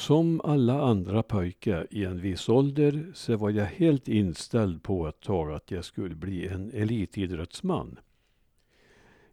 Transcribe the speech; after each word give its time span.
Som 0.00 0.40
alla 0.44 0.82
andra 0.82 1.22
pojkar 1.22 1.86
i 1.90 2.04
en 2.04 2.20
viss 2.20 2.48
ålder 2.48 3.12
så 3.14 3.36
var 3.36 3.50
jag 3.50 3.64
helt 3.64 4.08
inställd 4.08 4.82
på 4.82 5.08
ett 5.08 5.20
tag 5.20 5.52
att 5.52 5.70
jag 5.70 5.84
skulle 5.84 6.14
bli 6.14 6.48
en 6.48 6.70
elitidrottsman. 6.70 7.98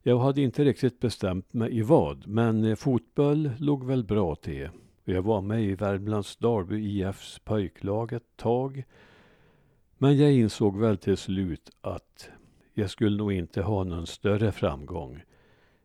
Jag 0.03 0.19
hade 0.19 0.41
inte 0.41 0.63
riktigt 0.63 0.99
bestämt 0.99 1.53
mig 1.53 1.77
i 1.77 1.81
vad, 1.81 2.27
men 2.27 2.63
eh, 2.63 2.75
fotboll 2.75 3.51
låg 3.59 3.85
väl 3.85 4.03
bra 4.03 4.35
till. 4.35 4.69
Jag 5.03 5.21
var 5.21 5.41
med 5.41 5.63
i 5.63 5.75
Värmlands 5.75 6.37
Dalby 6.37 7.01
IFs 7.01 7.39
pojklag 7.39 8.13
ett 8.13 8.37
tag. 8.37 8.83
Men 9.97 10.17
jag 10.17 10.33
insåg 10.33 10.79
väl 10.79 10.97
till 10.97 11.17
slut 11.17 11.69
att 11.81 12.29
jag 12.73 12.89
skulle 12.89 13.17
nog 13.17 13.33
inte 13.33 13.61
ha 13.61 13.83
någon 13.83 14.07
större 14.07 14.51
framgång. 14.51 15.21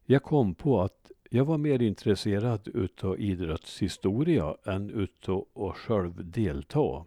Jag 0.04 0.22
kom 0.22 0.54
på 0.54 0.80
att 0.80 1.10
jag 1.34 1.44
var 1.44 1.58
mer 1.58 1.82
intresserad 1.82 2.68
utav 2.74 3.20
idrottshistoria 3.20 4.56
än 4.64 4.90
utav 4.90 5.46
att 5.54 5.76
själv 5.76 6.30
delta. 6.30 7.04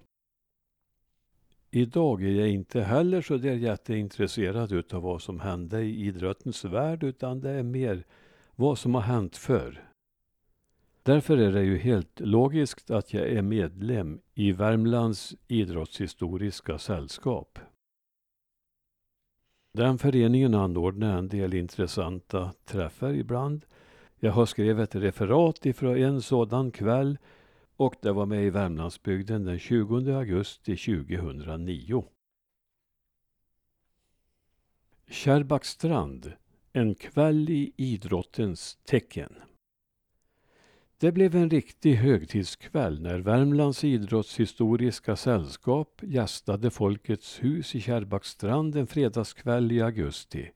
Idag 1.71 2.23
är 2.23 2.31
jag 2.31 2.49
inte 2.49 2.81
heller 2.81 3.21
så 3.21 3.37
där 3.37 3.53
jätteintresserad 3.53 4.71
utav 4.71 5.01
vad 5.01 5.21
som 5.21 5.39
hände 5.39 5.81
i 5.81 6.05
idrottens 6.05 6.65
värld 6.65 7.03
utan 7.03 7.39
det 7.39 7.49
är 7.49 7.63
mer 7.63 8.03
vad 8.55 8.77
som 8.77 8.95
har 8.95 9.01
hänt 9.01 9.37
förr. 9.37 9.89
Därför 11.03 11.37
är 11.37 11.51
det 11.51 11.63
ju 11.63 11.77
helt 11.77 12.19
logiskt 12.19 12.91
att 12.91 13.13
jag 13.13 13.27
är 13.29 13.41
medlem 13.41 14.19
i 14.33 14.51
Värmlands 14.51 15.35
idrottshistoriska 15.47 16.77
sällskap. 16.77 17.59
Den 19.73 19.97
föreningen 19.97 20.53
anordnar 20.53 21.17
en 21.17 21.27
del 21.27 21.53
intressanta 21.53 22.51
träffar 22.65 23.13
ibland. 23.13 23.65
Jag 24.25 24.31
har 24.31 24.45
skrivit 24.45 24.95
ett 24.95 25.01
referat 25.01 25.65
ifrån 25.65 25.97
en 25.97 26.21
sådan 26.21 26.71
kväll 26.71 27.17
och 27.75 27.95
det 28.01 28.11
var 28.11 28.25
med 28.25 28.43
i 28.45 28.49
Värmlandsbygden 28.49 29.45
den 29.45 29.59
20 29.59 30.11
augusti 30.11 30.77
2009. 30.77 32.05
Kärrbackstrand, 35.09 36.33
en 36.73 36.95
kväll 36.95 37.49
i 37.49 37.73
idrottens 37.75 38.77
tecken. 38.85 39.35
Det 40.97 41.11
blev 41.11 41.35
en 41.35 41.49
riktig 41.49 41.95
högtidskväll 41.95 43.01
när 43.01 43.19
Värmlands 43.19 43.83
idrottshistoriska 43.83 45.15
sällskap 45.15 46.01
gästade 46.03 46.71
Folkets 46.71 47.43
hus 47.43 47.75
i 47.75 47.81
Kärrbackstrand 47.81 48.75
en 48.75 48.87
fredagskväll 48.87 49.71
i 49.71 49.81
augusti. 49.81 50.51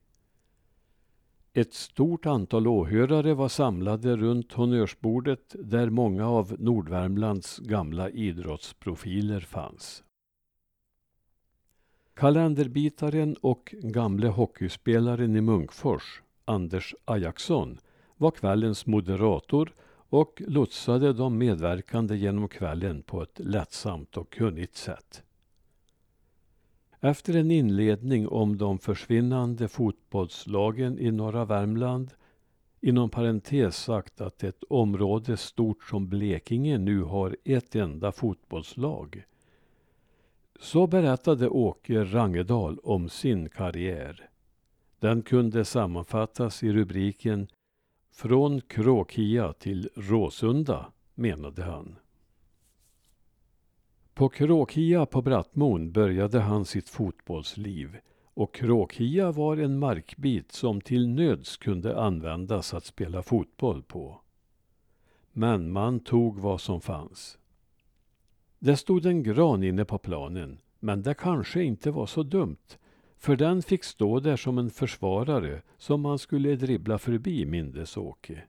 Ett 1.53 1.73
stort 1.73 2.25
antal 2.25 2.67
åhörare 2.67 3.33
var 3.33 3.49
samlade 3.49 4.15
runt 4.15 4.53
honnörsbordet 4.53 5.55
där 5.59 5.89
många 5.89 6.27
av 6.27 6.55
Nordvärmlands 6.59 7.59
gamla 7.59 8.09
idrottsprofiler 8.09 9.39
fanns. 9.39 10.03
Kalenderbitaren 12.13 13.35
och 13.41 13.75
gamle 13.81 14.27
hockeyspelaren 14.27 15.35
i 15.35 15.41
Munkfors, 15.41 16.21
Anders 16.45 16.95
Ajaxson, 17.05 17.79
var 18.17 18.31
kvällens 18.31 18.85
moderator 18.85 19.73
och 20.09 20.41
lotsade 20.47 21.13
de 21.13 21.37
medverkande 21.37 22.15
genom 22.15 22.47
kvällen 22.47 23.01
på 23.01 23.21
ett 23.21 23.39
lättsamt 23.39 24.17
och 24.17 24.31
kunnigt 24.31 24.75
sätt. 24.75 25.23
Efter 27.01 27.35
en 27.35 27.51
inledning 27.51 28.27
om 28.27 28.57
de 28.57 28.79
försvinnande 28.79 29.67
fotbollslagen 29.67 30.99
i 30.99 31.11
norra 31.11 31.45
Värmland 31.45 32.11
inom 32.81 33.09
parentes 33.09 33.77
sagt 33.77 34.21
att 34.21 34.43
ett 34.43 34.63
område 34.69 35.37
stort 35.37 35.83
som 35.83 36.09
Blekinge 36.09 36.77
nu 36.77 37.01
har 37.01 37.37
ett 37.45 37.75
enda 37.75 38.11
fotbollslag 38.11 39.23
så 40.59 40.87
berättade 40.87 41.49
Åke 41.49 42.03
Rangedal 42.03 42.79
om 42.83 43.09
sin 43.09 43.49
karriär. 43.49 44.29
Den 44.99 45.21
kunde 45.21 45.65
sammanfattas 45.65 46.63
i 46.63 46.73
rubriken 46.73 47.47
Från 48.11 48.61
Kråkia 48.61 49.53
till 49.53 49.89
Råsunda, 49.95 50.91
menade 51.15 51.63
han. 51.63 51.95
På 54.19 54.29
Kråkia 54.29 55.05
på 55.05 55.21
Brattmon 55.21 55.91
började 55.91 56.39
han 56.39 56.65
sitt 56.65 56.89
fotbollsliv 56.89 57.97
och 58.33 58.53
Kråkia 58.53 59.31
var 59.31 59.57
en 59.57 59.79
markbit 59.79 60.51
som 60.51 60.81
till 60.81 61.09
nöds 61.09 61.57
kunde 61.57 62.01
användas 62.01 62.73
att 62.73 62.85
spela 62.85 63.23
fotboll 63.23 63.83
på. 63.83 64.21
Men 65.31 65.71
man 65.71 65.99
tog 65.99 66.39
vad 66.39 66.61
som 66.61 66.81
fanns. 66.81 67.37
Det 68.59 68.77
stod 68.77 69.05
en 69.05 69.23
gran 69.23 69.63
inne 69.63 69.85
på 69.85 69.97
planen, 69.97 70.61
men 70.79 71.01
det 71.01 71.13
kanske 71.13 71.63
inte 71.63 71.91
var 71.91 72.05
så 72.05 72.23
dumt, 72.23 72.77
för 73.17 73.35
den 73.35 73.61
fick 73.61 73.83
stå 73.83 74.19
där 74.19 74.37
som 74.37 74.57
en 74.57 74.69
försvarare 74.69 75.61
som 75.77 76.01
man 76.01 76.19
skulle 76.19 76.55
dribbla 76.55 76.97
förbi, 76.97 77.45
mindes 77.45 77.97
Åke. 77.97 78.43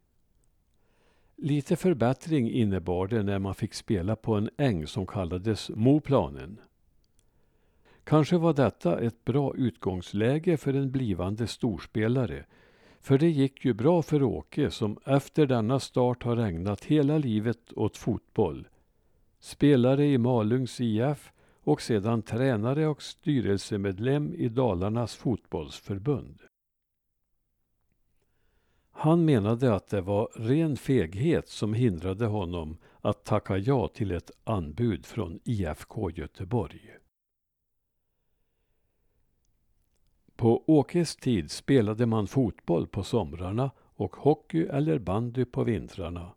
Lite 1.42 1.76
förbättring 1.76 2.50
innebar 2.50 3.06
det 3.06 3.22
när 3.22 3.38
man 3.38 3.54
fick 3.54 3.74
spela 3.74 4.16
på 4.16 4.34
en 4.34 4.50
äng 4.56 4.86
som 4.86 5.06
kallades 5.06 5.70
Moplanen. 5.74 6.60
Kanske 8.04 8.38
var 8.38 8.54
detta 8.54 9.00
ett 9.00 9.24
bra 9.24 9.54
utgångsläge 9.56 10.56
för 10.56 10.74
en 10.74 10.90
blivande 10.90 11.46
storspelare. 11.46 12.44
För 13.00 13.18
det 13.18 13.30
gick 13.30 13.64
ju 13.64 13.74
bra 13.74 14.02
för 14.02 14.22
Åke 14.22 14.70
som 14.70 14.98
efter 15.06 15.46
denna 15.46 15.80
start 15.80 16.22
har 16.22 16.36
ägnat 16.36 16.84
hela 16.84 17.18
livet 17.18 17.72
åt 17.72 17.96
fotboll. 17.96 18.68
Spelare 19.38 20.06
i 20.06 20.18
Malungs 20.18 20.80
IF 20.80 21.32
och 21.62 21.82
sedan 21.82 22.22
tränare 22.22 22.86
och 22.86 23.02
styrelsemedlem 23.02 24.34
i 24.34 24.48
Dalarnas 24.48 25.16
fotbollsförbund. 25.16 26.38
Han 29.02 29.24
menade 29.24 29.74
att 29.74 29.88
det 29.88 30.00
var 30.00 30.28
ren 30.34 30.76
feghet 30.76 31.48
som 31.48 31.74
hindrade 31.74 32.26
honom 32.26 32.76
att 33.00 33.24
tacka 33.24 33.58
ja 33.58 33.88
till 33.88 34.10
ett 34.10 34.30
anbud 34.44 35.06
från 35.06 35.40
IFK 35.44 36.10
Göteborg. 36.10 36.90
På 40.36 40.64
Åkes 40.66 41.16
tid 41.16 41.50
spelade 41.50 42.06
man 42.06 42.26
fotboll 42.26 42.86
på 42.86 43.02
somrarna 43.02 43.70
och 43.78 44.16
hockey 44.16 44.66
eller 44.66 44.98
bandy 44.98 45.44
på 45.44 45.64
vintrarna. 45.64 46.34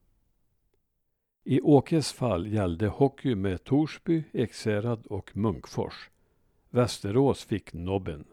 I 1.43 1.61
Åkes 1.61 2.13
fall 2.13 2.47
gällde 2.47 2.87
hockey 2.87 3.35
med 3.35 3.63
Torsby, 3.63 4.23
Ekshärad 4.33 5.05
och 5.05 5.37
Munkfors. 5.37 6.09
Västerås 6.69 7.43
fick 7.43 7.73
nobben. 7.73 8.25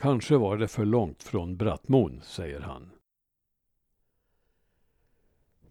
Kanske 0.00 0.36
var 0.36 0.56
det 0.56 0.68
för 0.68 0.84
långt 0.84 1.22
från 1.22 1.56
Brattmon, 1.56 2.20
säger 2.22 2.60
han. 2.60 2.90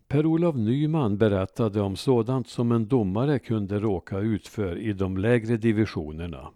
Per-Olof 0.08 0.56
Nyman 0.56 1.18
berättade 1.18 1.82
om 1.82 1.96
sådant 1.96 2.48
som 2.48 2.72
en 2.72 2.88
domare 2.88 3.40
kunde 3.40 3.80
råka 3.80 4.20
ut 4.20 4.48
för 4.48 4.78
i 4.78 4.94
de 4.94 5.18
lägre 5.18 5.58
divisionerna. 5.58 6.52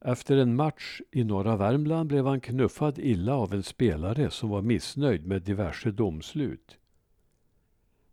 Efter 0.00 0.36
en 0.36 0.56
match 0.56 1.00
i 1.10 1.24
norra 1.24 1.56
Värmland 1.56 2.08
blev 2.08 2.26
han 2.26 2.40
knuffad 2.40 2.98
illa 2.98 3.34
av 3.34 3.54
en 3.54 3.62
spelare 3.62 4.30
som 4.30 4.48
var 4.48 4.62
missnöjd 4.62 5.26
med 5.26 5.42
diverse 5.42 5.90
domslut. 5.90 6.78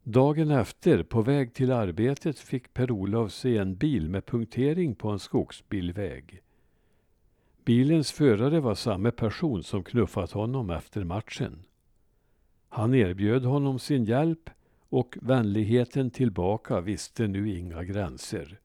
Dagen 0.04 0.52
efter, 0.52 1.04
på 1.04 1.22
väg 1.22 1.54
till 1.54 1.72
arbetet, 1.72 2.40
fick 2.40 2.74
Per-Olof 2.74 3.32
se 3.32 3.58
en 3.58 3.76
bil 3.76 4.10
med 4.10 4.26
punktering 4.26 4.96
på 4.96 5.10
en 5.10 5.20
skogsbilväg. 5.20 6.42
Bilens 7.64 8.12
förare 8.12 8.60
var 8.60 8.76
samma 8.76 9.12
person 9.12 9.64
som 9.64 9.84
knuffat 9.84 10.32
honom 10.32 10.70
efter 10.70 11.04
matchen. 11.04 11.64
Han 12.70 12.94
erbjöd 12.94 13.46
honom 13.46 13.80
sin 13.80 14.06
hjälp 14.06 14.50
och 14.90 15.18
vänligheten 15.22 16.12
tillbaka 16.12 16.82
visste 16.82 17.28
nu 17.28 17.58
inga 17.58 17.84
gränser. 17.84 18.60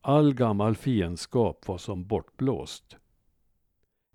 All 0.00 0.34
gammal 0.34 0.76
fiendskap 0.76 1.68
var 1.68 1.78
som 1.78 2.06
bortblåst. 2.06 2.96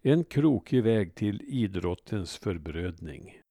En 0.01 0.23
krokig 0.23 0.83
väg 0.83 1.15
till 1.15 1.41
idrottens 1.41 2.37
förbrödning. 2.37 3.41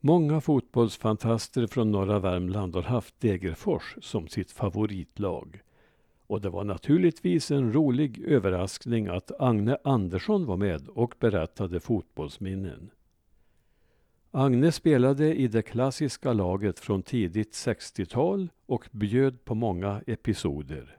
Många 0.00 0.40
fotbollsfantaster 0.40 1.66
från 1.66 1.92
norra 1.92 2.18
Värmland 2.18 2.74
har 2.74 2.82
haft 2.82 3.20
Degerfors 3.20 3.96
som 4.00 4.28
sitt 4.28 4.52
favoritlag. 4.52 5.62
Och 6.28 6.40
det 6.40 6.50
var 6.50 6.64
naturligtvis 6.64 7.50
en 7.50 7.72
rolig 7.72 8.18
överraskning 8.18 9.06
att 9.06 9.40
Agne 9.40 9.76
Andersson 9.84 10.46
var 10.46 10.56
med 10.56 10.88
och 10.88 11.14
berättade 11.18 11.80
fotbollsminnen. 11.80 12.90
Agne 14.30 14.72
spelade 14.72 15.34
i 15.34 15.48
det 15.48 15.62
klassiska 15.62 16.32
laget 16.32 16.78
från 16.78 17.02
tidigt 17.02 17.52
60-tal 17.52 18.48
och 18.66 18.88
bjöd 18.90 19.44
på 19.44 19.54
många 19.54 20.02
episoder. 20.06 20.98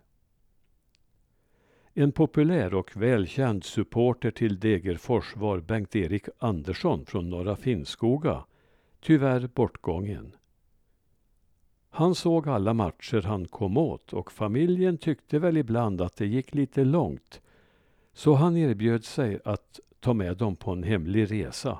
En 1.94 2.12
populär 2.12 2.74
och 2.74 2.98
välkänd 2.98 3.64
supporter 3.64 4.32
till 4.32 4.60
Degerfors 4.60 5.36
var 5.36 5.60
Bengt-Erik 5.60 6.26
Andersson 6.38 7.06
från 7.06 7.30
Norra 7.30 7.56
Finnskoga 7.56 8.46
tyvärr 9.00 9.50
bortgången. 9.54 10.36
Han 12.00 12.16
såg 12.16 12.48
alla 12.48 12.74
matcher 12.74 13.22
han 13.22 13.48
kom 13.48 13.78
åt 13.78 14.14
och 14.14 14.32
familjen 14.32 14.98
tyckte 14.98 15.40
väl 15.40 15.58
ibland 15.58 16.02
att 16.02 16.16
det 16.16 16.26
gick 16.26 16.54
lite 16.54 16.84
långt. 16.84 17.42
Så 18.14 18.34
han 18.34 18.58
erbjöd 18.58 19.06
sig 19.06 19.40
att 19.46 19.80
ta 20.00 20.14
med 20.14 20.38
dem 20.38 20.56
på 20.56 20.72
en 20.72 20.84
hemlig 20.84 21.32
resa. 21.32 21.80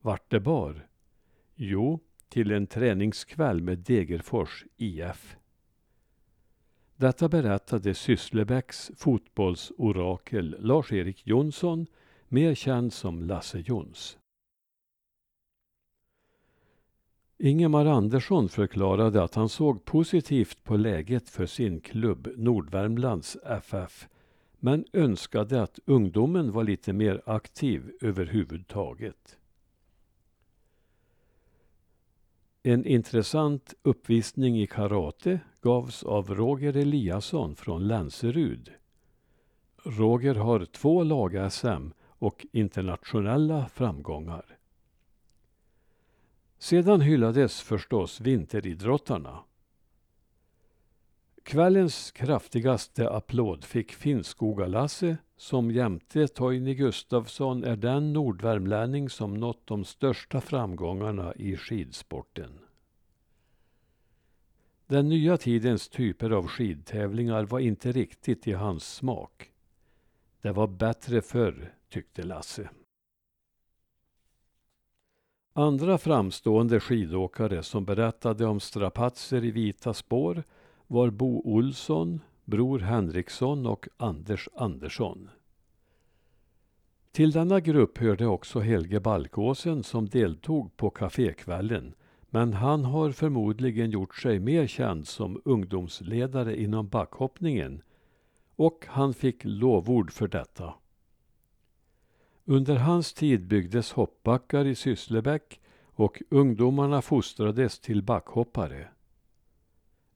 Vart 0.00 0.30
det 0.30 0.40
bar? 0.40 0.86
Jo, 1.54 2.00
till 2.28 2.50
en 2.50 2.66
träningskväll 2.66 3.62
med 3.62 3.78
Degerfors 3.78 4.64
IF. 4.76 5.36
Detta 6.96 7.28
berättade 7.28 7.94
Sysslebäcks 7.94 8.90
fotbollsorakel 8.96 10.56
Lars-Erik 10.58 11.26
Jonsson, 11.26 11.86
mer 12.28 12.54
känd 12.54 12.92
som 12.92 13.22
Lasse 13.22 13.58
Jons. 13.58 14.18
Ingemar 17.42 17.86
Andersson 17.86 18.48
förklarade 18.48 19.22
att 19.22 19.34
han 19.34 19.48
såg 19.48 19.84
positivt 19.84 20.64
på 20.64 20.76
läget 20.76 21.28
för 21.28 21.46
sin 21.46 21.80
klubb 21.80 22.28
Nordvärmlands 22.36 23.36
FF 23.44 24.08
men 24.58 24.84
önskade 24.92 25.62
att 25.62 25.78
ungdomen 25.84 26.52
var 26.52 26.64
lite 26.64 26.92
mer 26.92 27.22
aktiv 27.26 27.92
överhuvudtaget. 28.00 29.38
En 32.62 32.84
intressant 32.84 33.74
uppvisning 33.82 34.60
i 34.60 34.66
karate 34.66 35.40
gavs 35.60 36.02
av 36.02 36.34
Roger 36.34 36.76
Eliasson 36.76 37.56
från 37.56 37.88
Länserud. 37.88 38.70
Roger 39.84 40.34
har 40.34 40.64
två 40.64 41.02
lag-SM 41.02 41.90
och 42.02 42.46
internationella 42.52 43.68
framgångar. 43.68 44.59
Sedan 46.62 47.00
hyllades 47.00 47.60
förstås 47.60 48.20
vinteridrottarna. 48.20 49.38
Kvällens 51.42 52.10
kraftigaste 52.10 53.10
applåd 53.10 53.64
fick 53.64 53.92
Finnskoga-Lasse 53.92 55.16
som 55.36 55.70
jämte 55.70 56.28
Toini 56.28 56.74
Gustafsson 56.74 57.64
är 57.64 57.76
den 57.76 58.12
nordvärmlänning 58.12 59.10
som 59.10 59.34
nått 59.34 59.66
de 59.66 59.84
största 59.84 60.40
framgångarna 60.40 61.34
i 61.34 61.56
skidsporten. 61.56 62.58
Den 64.86 65.08
nya 65.08 65.36
tidens 65.36 65.88
typer 65.88 66.30
av 66.30 66.46
skidtävlingar 66.46 67.44
var 67.44 67.58
inte 67.58 67.92
riktigt 67.92 68.46
i 68.46 68.52
hans 68.52 68.94
smak. 68.94 69.50
Det 70.40 70.52
var 70.52 70.66
bättre 70.66 71.22
förr, 71.22 71.74
tyckte 71.88 72.22
Lasse. 72.22 72.70
Andra 75.52 75.98
framstående 75.98 76.80
skidåkare 76.80 77.62
som 77.62 77.84
berättade 77.84 78.46
om 78.46 78.60
strapatser 78.60 79.44
i 79.44 79.50
vita 79.50 79.94
spår 79.94 80.42
var 80.86 81.10
Bo 81.10 81.42
Olsson, 81.44 82.20
Bror 82.44 82.78
Henriksson 82.78 83.66
och 83.66 83.88
Anders 83.96 84.48
Andersson. 84.54 85.30
Till 87.12 87.30
denna 87.30 87.60
grupp 87.60 87.98
hörde 87.98 88.26
också 88.26 88.60
Helge 88.60 89.00
Balkåsen 89.00 89.82
som 89.82 90.08
deltog 90.08 90.76
på 90.76 90.90
kafékvällen 90.90 91.94
men 92.28 92.52
han 92.52 92.84
har 92.84 93.10
förmodligen 93.10 93.90
gjort 93.90 94.16
sig 94.16 94.38
mer 94.38 94.66
känd 94.66 95.08
som 95.08 95.42
ungdomsledare 95.44 96.60
inom 96.60 96.88
backhoppningen 96.88 97.82
och 98.56 98.84
han 98.88 99.14
fick 99.14 99.44
lovord 99.44 100.12
för 100.12 100.28
detta. 100.28 100.74
Under 102.44 102.76
hans 102.76 103.12
tid 103.12 103.46
byggdes 103.46 103.92
hoppbackar 103.92 104.64
i 104.64 104.74
Sysslebäck 104.74 105.60
och 105.84 106.22
ungdomarna 106.28 107.02
fostrades 107.02 107.78
till 107.78 108.02
backhoppare. 108.02 108.88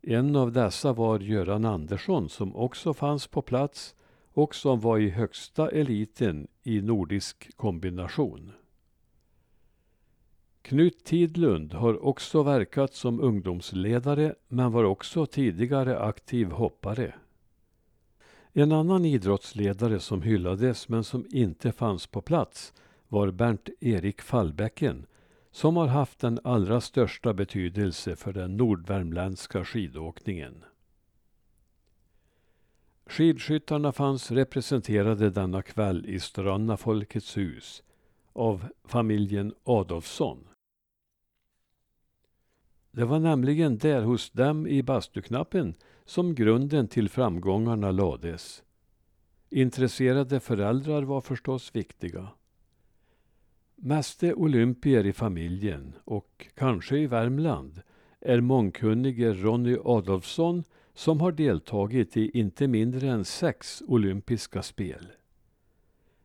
En 0.03 0.37
av 0.37 0.53
dessa 0.53 0.93
var 0.93 1.21
Göran 1.21 1.65
Andersson 1.65 2.29
som 2.29 2.57
också 2.57 2.95
fanns 2.95 3.27
på 3.27 3.43
plats 3.43 3.95
och 4.33 4.55
som 4.55 4.81
var 4.81 4.99
i 4.99 5.11
högsta 5.11 5.71
eliten 5.71 6.49
i 6.63 6.81
nordisk 6.83 7.57
kombination. 7.57 8.53
Knut 10.63 11.05
Tidlund 11.05 11.75
har 11.75 12.05
också 12.05 12.43
verkat 12.43 12.95
som 12.95 13.21
ungdomsledare 13.21 14.35
men 14.49 14.73
var 14.73 14.85
också 14.85 15.27
tidigare 15.27 15.99
aktiv 15.99 16.51
hoppare. 16.51 17.15
En 18.57 18.73
annan 18.73 19.05
idrottsledare 19.05 20.01
som 20.01 20.23
hyllades 20.23 20.89
men 20.89 21.05
som 21.05 21.27
inte 21.31 21.73
fanns 21.73 22.07
på 22.07 22.23
plats 22.23 22.73
var 23.09 23.31
Bernt-Erik 23.31 24.23
Fallbäcken 24.23 25.07
som 25.51 25.77
har 25.77 25.87
haft 25.87 26.19
den 26.19 26.41
allra 26.45 26.81
största 26.81 27.35
betydelse 27.35 28.17
för 28.17 28.33
den 28.33 28.57
nordvärmländska 28.57 29.65
skidåkningen. 29.65 30.65
Skidskyttarna 33.07 33.93
fanns 33.93 34.31
representerade 34.31 35.31
denna 35.31 35.63
kväll 35.63 36.07
i 36.07 36.21
Stranna 36.21 36.77
Folkets 36.77 37.37
hus 37.37 37.83
av 38.33 38.67
familjen 38.85 39.55
Adolfsson. 39.65 40.49
Det 42.97 43.05
var 43.05 43.19
nämligen 43.19 43.79
där 43.79 44.03
hos 44.03 44.31
dem 44.31 44.67
i 44.67 44.83
bastuknappen 44.83 45.75
som 46.05 46.35
grunden 46.35 46.89
till 46.89 47.09
framgångarna 47.09 47.91
lades. 47.91 48.63
Intresserade 49.51 50.41
föräldrar 50.41 51.03
var 51.03 51.21
förstås 51.21 51.77
viktiga. 51.77 52.29
Meste 53.77 54.35
olympier 54.35 55.07
i 55.07 55.13
familjen 55.13 55.93
och 56.05 56.47
kanske 56.55 56.99
i 56.99 57.07
Värmland 57.07 57.83
är 58.21 58.41
mångkunnige 58.41 59.33
Ronny 59.33 59.77
Adolfsson 59.85 60.65
som 60.95 61.21
har 61.21 61.33
deltagit 61.33 62.17
i 62.17 62.39
inte 62.39 62.69
mindre 62.69 63.09
än 63.09 63.25
sex 63.25 63.83
olympiska 63.87 64.63
spel. 64.63 65.07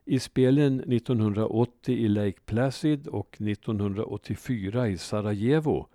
I 0.05 0.19
spelen 0.19 0.79
1980 0.79 1.95
i 1.95 2.07
Lake 2.07 2.39
Placid 2.45 3.07
och 3.07 3.37
1984 3.41 4.87
i 4.87 4.97
Sarajevo 4.97 5.87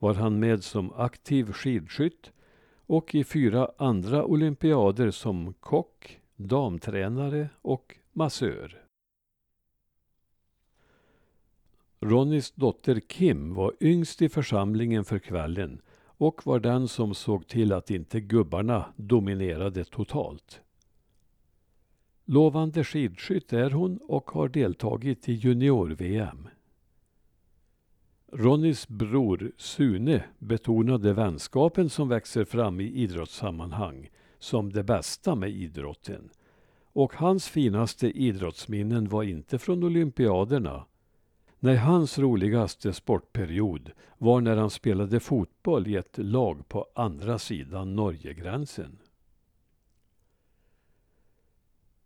var 0.00 0.14
han 0.14 0.38
med 0.38 0.64
som 0.64 0.92
aktiv 0.92 1.52
skidskytt 1.52 2.32
och 2.86 3.14
i 3.14 3.24
fyra 3.24 3.70
andra 3.76 4.24
olympiader 4.24 5.10
som 5.10 5.54
kock, 5.60 6.20
damtränare 6.36 7.48
och 7.62 7.96
massör. 8.12 8.84
Ronnys 12.00 12.50
dotter 12.50 13.00
Kim 13.00 13.54
var 13.54 13.74
yngst 13.80 14.22
i 14.22 14.28
församlingen 14.28 15.04
för 15.04 15.18
kvällen 15.18 15.82
och 16.04 16.46
var 16.46 16.60
den 16.60 16.88
som 16.88 17.14
såg 17.14 17.46
till 17.46 17.72
att 17.72 17.90
inte 17.90 18.20
gubbarna 18.20 18.84
dominerade 18.96 19.84
totalt. 19.84 20.60
Lovande 22.24 22.84
skidskytt 22.84 23.52
är 23.52 23.70
hon 23.70 23.98
och 24.08 24.30
har 24.30 24.48
deltagit 24.48 25.28
i 25.28 25.32
junior-VM. 25.32 26.48
Ronnys 28.32 28.88
bror 28.88 29.52
Sune 29.56 30.24
betonade 30.38 31.12
vänskapen 31.12 31.90
som 31.90 32.08
växer 32.08 32.44
fram 32.44 32.80
i 32.80 32.84
idrottssammanhang 32.84 34.10
som 34.38 34.72
det 34.72 34.82
bästa 34.82 35.34
med 35.34 35.50
idrotten. 35.50 36.30
Och 36.92 37.14
hans 37.14 37.48
finaste 37.48 38.10
idrottsminnen 38.10 39.08
var 39.08 39.22
inte 39.22 39.58
från 39.58 39.84
olympiaderna. 39.84 40.86
Nej, 41.58 41.76
hans 41.76 42.18
roligaste 42.18 42.92
sportperiod 42.92 43.90
var 44.18 44.40
när 44.40 44.56
han 44.56 44.70
spelade 44.70 45.20
fotboll 45.20 45.88
i 45.88 45.96
ett 45.96 46.18
lag 46.18 46.68
på 46.68 46.86
andra 46.94 47.38
sidan 47.38 47.96
Norgegränsen. 47.96 48.98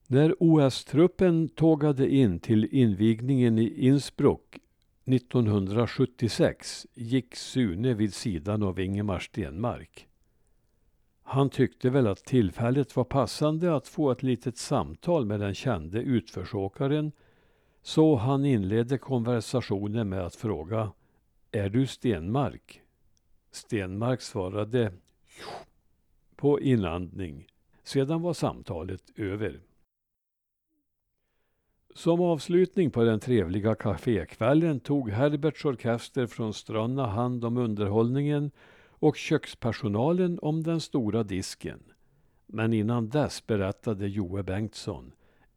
När 0.07 0.35
OS-truppen 0.41 1.49
tågade 1.49 2.09
in 2.09 2.41
till 2.41 2.65
invigningen 2.65 3.59
i 3.59 3.87
Innsbruck 3.87 4.59
1976 5.05 6.87
gick 6.95 7.37
Sune 7.37 7.95
vid 7.95 8.15
sidan 8.15 8.63
av 8.63 8.81
Ingemar 8.81 9.19
Stenmark. 9.19 10.09
Han 11.23 11.51
tyckte 11.51 11.91
väl 11.91 12.07
att 12.07 12.25
tillfället 12.25 12.97
var 12.97 13.05
passande 13.05 13.77
att 13.77 13.89
få 13.89 14.11
ett 14.11 14.23
litet 14.23 14.59
samtal 14.59 15.27
med 15.27 15.41
den 15.41 15.55
kände 15.55 16.01
utförsåkaren 16.01 17.13
så 17.83 18.17
han 18.17 18.45
inledde 18.45 18.99
konversationen 18.99 20.09
med 20.09 20.27
att 20.27 20.35
fråga 20.35 20.93
Är 21.51 21.69
du 21.69 21.87
Stenmark? 21.87 22.81
Stenmark 23.51 24.21
svarade 24.21 24.93
på 26.37 26.61
inandning. 26.61 27.47
Sedan 27.83 28.23
var 28.23 28.33
samtalet 28.33 29.03
över. 29.17 29.61
Som 31.97 32.21
avslutning 32.21 32.91
på 32.91 33.05
den 33.05 33.21
trevliga 33.21 33.75
kafékvällen 33.75 34.81
tog 34.81 35.11
Herberts 35.11 35.65
orkester 35.65 36.27
från 36.27 36.55
Strönna 36.55 37.07
hand 37.07 37.45
om 37.45 37.57
underhållningen 37.57 38.51
och 38.89 39.17
kökspersonalen 39.17 40.39
om 40.43 40.63
den 40.63 40.81
stora 40.81 41.23
disken. 41.23 41.83
Men 42.47 42.73
innan 42.73 43.09
dess 43.09 43.47
berättade 43.47 44.09
Joe 44.09 44.43
Bengtsson, 44.43 45.13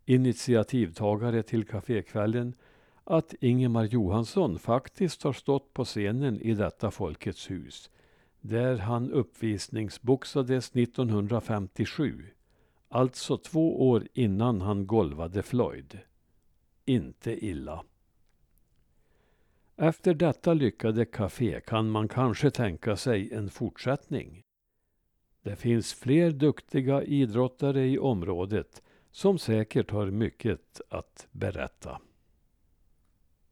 initiativtagare 0.06 1.44
till 1.44 1.66
kafékvällen, 1.66 2.54
att 3.04 3.34
Ingemar 3.42 3.84
Johansson 3.84 4.60
faktiskt 4.60 5.24
har 5.24 5.34
stått 5.34 5.74
på 5.74 5.86
scenen 5.86 6.42
i 6.42 6.54
detta 6.54 6.92
Folkets 6.92 7.52
hus, 7.52 7.90
där 8.42 8.78
han 8.78 9.12
uppvisningsboxades 9.12 10.72
1957, 10.76 12.26
alltså 12.90 13.38
två 13.38 13.90
år 13.90 14.08
innan 14.14 14.62
han 14.62 14.88
golvade 14.88 15.44
Floyd. 15.44 16.00
Inte 16.90 17.46
illa. 17.46 17.84
Efter 19.76 20.14
detta 20.14 20.54
lyckade 20.54 21.06
café 21.06 21.62
kan 21.68 21.90
man 21.90 22.08
kanske 22.08 22.52
tänka 22.52 22.96
sig 22.96 23.34
en 23.34 23.50
fortsättning. 23.50 24.42
Det 25.42 25.56
finns 25.56 25.94
fler 25.94 26.32
duktiga 26.32 27.04
idrottare 27.04 27.88
i 27.88 28.00
området 28.00 28.84
som 29.12 29.40
säkert 29.40 29.92
har 29.92 30.12
mycket 30.12 30.82
att 30.90 31.28
berätta. 31.32 32.02